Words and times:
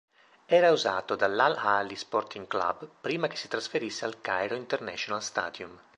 Era 0.47 0.71
usato 0.71 1.15
dall'Al-Ahly 1.15 1.95
Sporting 1.95 2.47
Club 2.47 2.89
prima 3.01 3.27
che 3.27 3.35
si 3.35 3.47
trasferisse 3.47 4.03
al 4.03 4.19
Cairo 4.19 4.55
International 4.55 5.21
Stadium. 5.21 5.79